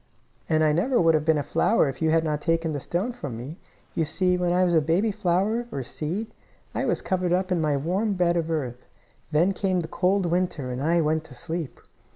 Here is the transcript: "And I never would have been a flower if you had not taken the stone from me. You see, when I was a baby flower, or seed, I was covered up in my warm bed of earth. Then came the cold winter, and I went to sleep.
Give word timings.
"And 0.49 0.63
I 0.63 0.71
never 0.73 0.99
would 0.99 1.13
have 1.13 1.25
been 1.25 1.37
a 1.37 1.43
flower 1.43 1.87
if 1.87 2.01
you 2.01 2.09
had 2.09 2.23
not 2.23 2.41
taken 2.41 2.73
the 2.73 2.79
stone 2.79 3.11
from 3.11 3.37
me. 3.37 3.59
You 3.93 4.03
see, 4.03 4.35
when 4.35 4.51
I 4.51 4.63
was 4.63 4.73
a 4.73 4.81
baby 4.81 5.11
flower, 5.11 5.67
or 5.71 5.83
seed, 5.83 6.33
I 6.73 6.85
was 6.85 7.03
covered 7.03 7.33
up 7.33 7.51
in 7.51 7.61
my 7.61 7.77
warm 7.77 8.13
bed 8.13 8.35
of 8.35 8.49
earth. 8.49 8.87
Then 9.31 9.51
came 9.53 9.81
the 9.81 9.87
cold 9.87 10.25
winter, 10.25 10.71
and 10.71 10.81
I 10.81 11.01
went 11.01 11.23
to 11.25 11.35
sleep. 11.35 11.79